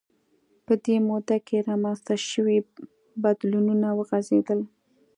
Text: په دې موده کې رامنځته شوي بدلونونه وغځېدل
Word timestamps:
په 0.65 0.73
دې 0.83 0.95
موده 1.07 1.37
کې 1.47 1.65
رامنځته 1.69 2.15
شوي 2.31 2.57
بدلونونه 3.23 3.87
وغځېدل 3.93 4.59